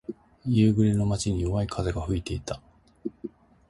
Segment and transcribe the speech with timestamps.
[0.47, 2.59] 夕暮れの街に、弱い風が吹いていた。